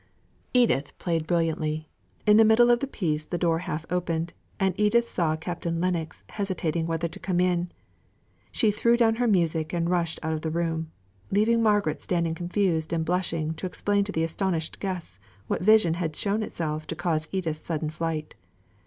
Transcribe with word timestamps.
Edith 0.51 0.97
played 0.97 1.27
brilliantly. 1.27 1.87
In 2.25 2.37
the 2.37 2.43
middle 2.43 2.71
of 2.71 2.79
the 2.79 2.87
piece 2.87 3.23
the 3.23 3.37
door 3.37 3.59
half 3.59 3.85
opened, 3.91 4.33
and 4.59 4.73
Edith 4.79 5.07
saw 5.07 5.35
Captain 5.35 5.79
Lennox 5.79 6.23
hesitating 6.29 6.87
whether 6.87 7.07
to 7.07 7.19
come 7.19 7.39
in. 7.39 7.71
She 8.51 8.71
threw 8.71 8.97
down 8.97 9.17
her 9.17 9.27
music, 9.27 9.73
and 9.73 9.87
rushed 9.91 10.19
out 10.23 10.33
of 10.33 10.41
the 10.41 10.49
room, 10.49 10.91
leaving 11.29 11.61
Margaret 11.61 12.01
standing 12.01 12.33
confused 12.33 12.91
and 12.91 13.05
blushing 13.05 13.53
to 13.53 13.67
explain 13.67 14.03
to 14.05 14.11
the 14.11 14.23
astonished 14.23 14.79
guests 14.79 15.19
what 15.45 15.61
vision 15.61 15.93
had 15.93 16.15
shown 16.15 16.41
itself 16.41 16.87
to 16.87 16.95
cause 16.95 17.27
Edith's 17.31 17.59
sudden 17.59 17.91
flight. 17.91 18.33